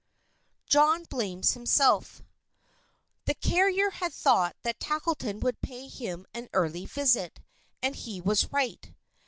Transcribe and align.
John 0.65 1.03
Blames 1.03 1.53
Himself 1.53 2.23
The 3.25 3.35
carrier 3.35 3.91
had 3.91 4.11
thought 4.11 4.55
that 4.63 4.79
Tackleton 4.79 5.39
would 5.41 5.61
pay 5.61 5.87
him 5.87 6.25
an 6.33 6.49
early 6.53 6.87
visit, 6.87 7.39
and 7.83 7.95
he 7.95 8.19
was 8.19 8.51
right. 8.51 8.95